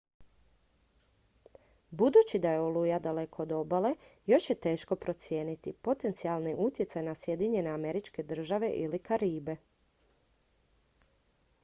[2.01, 3.91] budući da je oluja daleko od obale
[4.31, 9.55] još je teško procijeniti potencijalni utjecaj na sjedinjene američke države ili karibe